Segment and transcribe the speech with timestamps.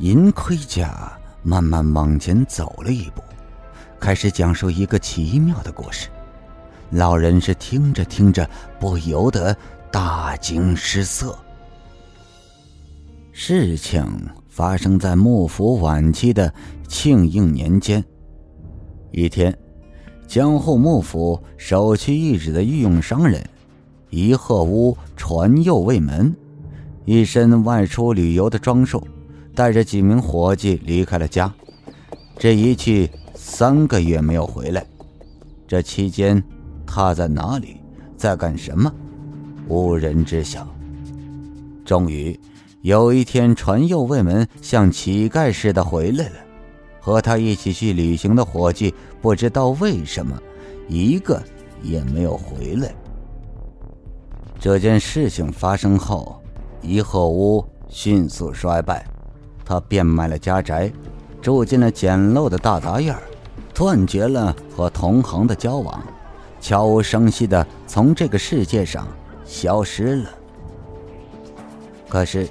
[0.00, 1.12] 银盔甲
[1.42, 3.22] 慢慢往前走了一步，
[3.98, 6.08] 开始讲述一个奇妙的故事。
[6.90, 8.48] 老人是听着听着，
[8.78, 9.56] 不由得
[9.90, 11.36] 大惊失色。
[13.32, 14.06] 事情
[14.48, 16.52] 发生在幕府晚期的
[16.86, 18.02] 庆应年间。
[19.10, 19.56] 一天，
[20.28, 23.44] 江户幕府首屈一指的御用商人
[24.10, 26.32] 一贺屋传右卫门，
[27.04, 29.06] 一身外出旅游的装束，
[29.58, 31.52] 带着几名伙计离开了家。
[32.38, 34.86] 这一去三个月没有回来。
[35.66, 36.40] 这期间。
[36.90, 37.76] 他在哪里，
[38.16, 38.90] 在干什么？
[39.68, 40.66] 无人知晓。
[41.84, 42.40] 终于
[42.80, 46.36] 有一天，传右卫门像乞丐似的回来了，
[46.98, 50.40] 和他一起去旅行的伙计不知道为什么，
[50.88, 51.42] 一个
[51.82, 52.90] 也没有回来。
[54.58, 56.40] 这件事情发生后，
[56.80, 59.06] 一鹤屋迅速衰败，
[59.68, 60.90] 他变卖了家宅，
[61.42, 63.14] 住进了简陋的大杂院，
[63.74, 66.02] 断绝了和同行的交往。
[66.58, 69.06] 悄无声息的从这个世界上
[69.44, 70.30] 消失了。
[72.08, 72.48] 可是，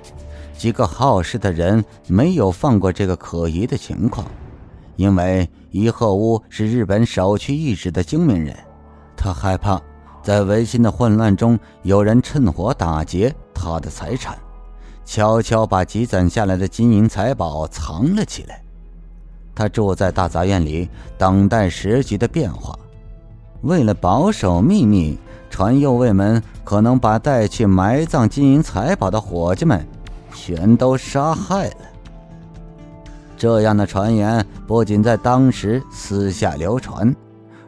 [0.56, 4.28] 几个好事的人没有放过这个可疑的情况，
[4.96, 8.56] 因为伊贺屋是日本首屈一指的精明人，
[9.16, 9.82] 他害怕
[10.22, 14.38] 在维新的混乱中有人趁火打劫他的财产，
[15.08, 18.62] 悄悄把积攒下来的金银财宝藏了起来。
[19.56, 22.78] 他住在大杂院里，等待时局的变化。
[23.62, 25.18] 为了保守秘密，
[25.50, 29.88] 传右卫门可能把带去埋葬金银财宝的伙计们
[30.36, 31.78] 全都杀害了。
[33.38, 37.16] 这样的传言不仅在当时私下流传，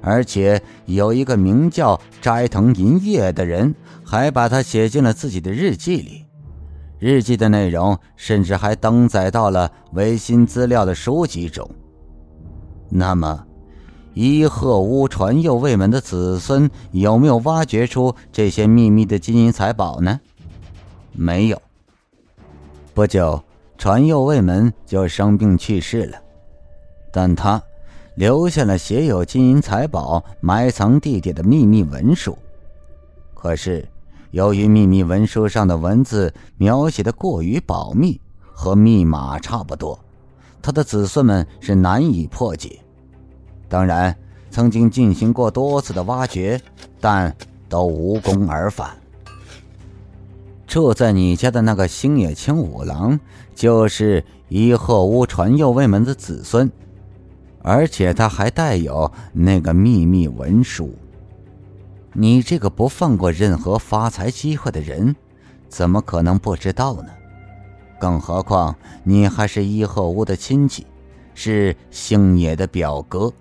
[0.02, 6.26] 而且有一个名叫斋藤银叶的人还把它写进了自己的日记里。
[7.00, 11.70] 日记的内容甚至还登载到了维新资料的书籍中。
[12.90, 13.46] 那么。
[14.16, 20.20] 伊贺屋传右卫门的子孙有没有挖掘出这些秘密的金银财宝呢？
[21.14, 21.62] 没有。
[22.94, 23.42] 不久，
[23.78, 26.18] 传右卫门就生病去世了，
[27.14, 27.62] 但他
[28.16, 32.38] 留下了写有金银财宝埋藏地点的秘密文书。
[33.34, 33.88] 可是，
[34.32, 38.20] 由于秘密文书上的文字描写的过于保密，
[38.54, 39.98] 和密码差不多，
[40.62, 42.80] 他的子孙们是难以破解。
[43.68, 44.16] 当然，
[44.52, 46.62] 曾经进行过多次的挖掘，
[47.00, 47.36] 但
[47.68, 48.96] 都无功而返。
[50.68, 53.20] 住在你家的那个星野清五郎，
[53.56, 56.72] 就是伊贺屋传右卫门的子孙，
[57.64, 60.94] 而且他还带有那个秘密文书。
[62.22, 65.16] 你这个不放过任何发财机会的人，
[65.70, 67.08] 怎么可能不知道呢？
[67.98, 68.76] 更何况
[69.06, 70.86] 你还是伊贺屋的亲戚，
[71.34, 73.32] 是星野的表哥。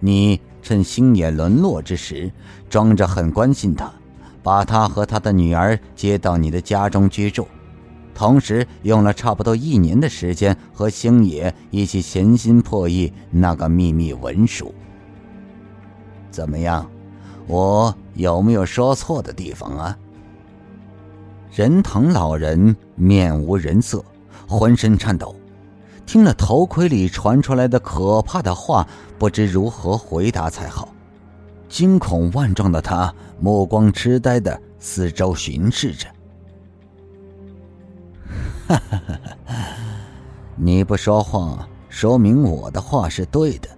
[0.00, 2.28] 你趁星野沦落之时，
[2.68, 3.88] 装着很关心他，
[4.42, 7.46] 把他和他的女儿接到你的家中居住，
[8.12, 14.74] 同时用了差不多一年的时间和星野一起潜心破译那个秘密文书。
[16.32, 16.90] 怎么样，
[17.46, 19.98] 我有没有说错的地方啊？
[21.50, 24.02] 仁藤老人面无人色，
[24.48, 25.34] 浑身颤抖。
[26.06, 28.86] 听了头盔里传出来的可怕的话，
[29.18, 30.88] 不知如何回答才好。
[31.68, 36.06] 惊恐万状的他，目光痴呆的四周巡视着。
[38.68, 39.56] 哈哈哈哈
[40.56, 43.68] 你不说话，说明我的话是对的。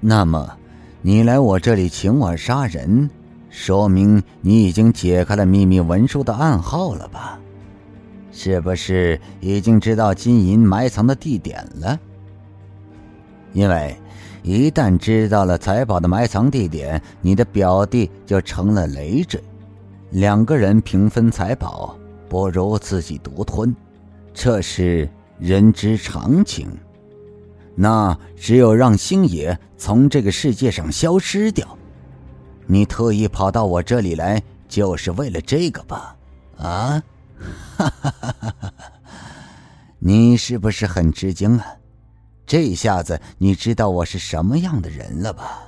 [0.00, 0.56] 那么，
[1.00, 3.08] 你来我这里请我杀人，
[3.50, 7.38] 说明你已经解开了秘密文书的暗号了吧？
[8.32, 11.98] 是不是已经知道金银埋藏的地点了？
[13.52, 13.96] 因为
[14.42, 19.40] 一旦知道了财宝的埋藏地点，你的表弟就成了累赘。
[20.10, 21.96] 两个人平分财宝，
[22.28, 23.74] 不如自己独吞，
[24.34, 25.08] 这是
[25.38, 26.68] 人之常情。
[27.80, 31.78] 那只有让星野从这个世界上消失掉。
[32.66, 36.16] 你特意跑到我这里来，就是为了这个吧？
[36.56, 37.00] 啊？
[37.76, 38.72] 哈哈哈哈哈！
[40.00, 41.64] 你是不是很吃惊啊？
[42.44, 45.62] 这下子你知道我是什么样的人了吧？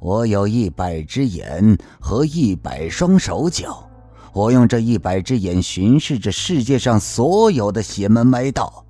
[0.00, 3.88] 我有一百只眼和一百双手脚，
[4.34, 8.84] 我用这一百只眼巡视着世界上所有的邪门歪道。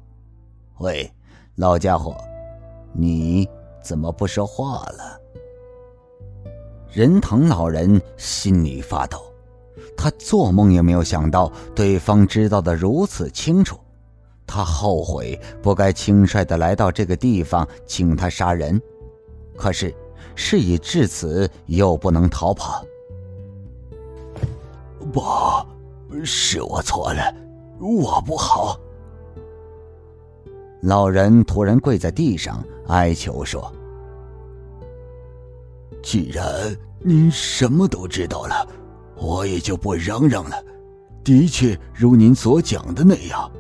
[0.79, 1.09] 喂，
[1.57, 2.17] 老家伙，
[2.93, 3.49] 你
[3.83, 5.21] 怎么不说话了？
[6.91, 9.19] 仁堂老人心里发抖。
[9.97, 13.79] 他做梦也没有想到，对方知道的如此清楚。
[14.47, 18.81] 他后悔不该轻率的来到这个地方请他杀人，
[19.57, 19.95] 可是
[20.35, 22.85] 事已至此，又不能逃跑。
[25.13, 25.23] 不，
[26.25, 27.35] 是我错了，
[27.81, 28.79] 我不好。
[30.83, 33.73] 老人突然跪在地上哀求说
[36.03, 36.45] ：“既然
[37.01, 38.67] 您什么都知道了，
[39.17, 40.57] 我也就不嚷嚷了。
[41.25, 43.51] 的确如您所讲的那样。”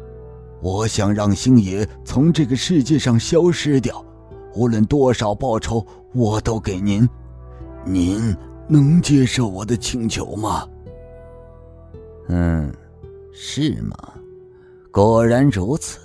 [0.62, 4.04] 我想让星爷从这个世界上消失掉，
[4.54, 5.84] 无论多少报酬，
[6.14, 7.08] 我都给您。
[7.84, 8.32] 您
[8.68, 10.64] 能接受我的请求吗？
[12.28, 12.72] 嗯，
[13.32, 13.96] 是吗？
[14.92, 15.98] 果然如此。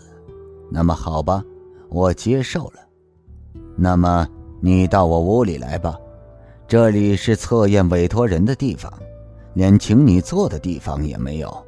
[0.72, 1.44] 那么好吧，
[1.90, 2.87] 我接受了。
[3.80, 4.28] 那么
[4.60, 5.96] 你到我屋里来吧，
[6.68, 8.92] 这里是测验委托人的地方，
[9.54, 11.66] 连请你坐的地方也没有。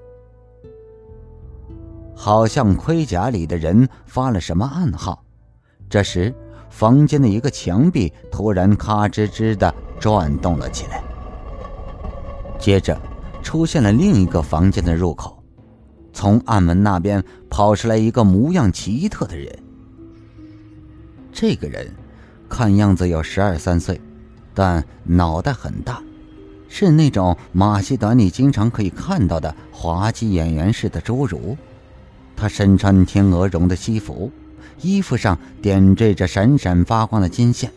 [2.16, 5.24] 好像盔甲里的人发了什么暗号。
[5.88, 6.34] 这时，
[6.70, 11.04] 房间的一个墙壁突然咔吱吱的转动了起来。
[12.58, 13.00] 接着，
[13.44, 15.42] 出现了另一个房间的入口，
[16.12, 19.58] 从暗门那边跑出来一个模样奇特的人。
[21.42, 21.90] 这个人
[22.50, 24.02] 看样子有十二三岁，
[24.54, 26.04] 但脑袋很大，
[26.68, 31.58] 是那种马戏团里经常可以看到的滑稽演员式的侏儒。
[32.36, 34.30] 他身穿天鹅绒的西服，
[34.82, 37.72] 衣服上点缀着闪闪发光的金线。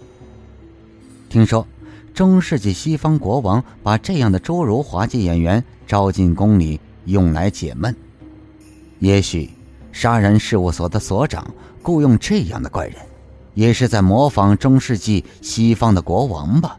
[1.29, 1.65] 听说
[2.13, 7.95] 中世纪西方国王把这样的侏儒滑稽演员招进宫里，用来解闷。
[8.99, 9.49] 也许
[9.93, 11.49] 杀人事务所的所长
[11.81, 12.97] 雇佣这样的怪人，
[13.55, 16.79] 也是在模仿中世纪西方的国王吧。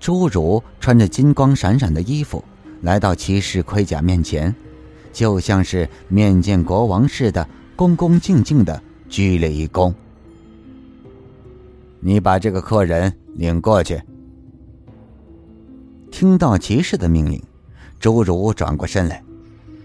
[0.00, 2.44] 侏儒穿着金光闪闪的衣服，
[2.82, 4.54] 来到骑士盔甲面前。
[5.12, 9.94] 就像是面见国王似的，恭恭敬敬的鞠了一躬。
[12.00, 14.00] 你把这个客人领过去。
[16.10, 17.42] 听到骑士的命令，
[17.98, 19.24] 侏儒转过身来，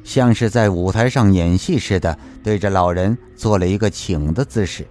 [0.03, 4.85] 像是在舞台上演戏似的，对着老人做了一个请的姿势。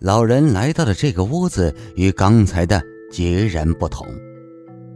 [0.00, 4.06] 老人来到的这个屋子与刚才的截然不同，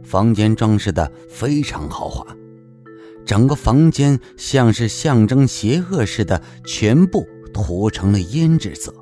[0.03, 2.25] 房间装饰的非常豪华。
[3.25, 8.93] 整个房间像是象征邪恶似的，全部涂成了胭脂色。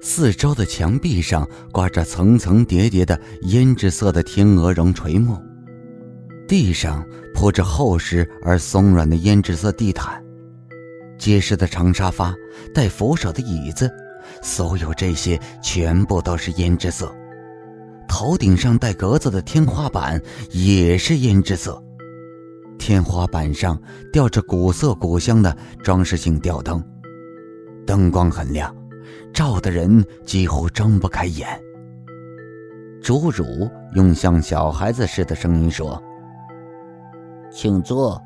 [0.00, 5.36] 四周的墙壁上挂着层层叠叠的胭脂色的天鹅绒垂木，
[6.50, 10.20] 地上铺着厚实而松软的胭脂色地毯，
[11.16, 12.34] 结实的长沙发，
[12.74, 13.88] 带扶手的椅子，
[14.42, 17.14] 所有这些全部都是胭脂色。
[18.08, 20.20] 头顶上带格子的天花板
[20.50, 21.80] 也是胭脂色。
[22.80, 23.80] 天花板上
[24.12, 26.82] 吊着古色古香的装饰性吊灯，
[27.86, 28.74] 灯光很亮，
[29.32, 31.46] 照的人几乎睁不开眼。
[33.00, 36.02] 侏儒用像小孩子似的声音说
[37.50, 38.22] ：“请坐。”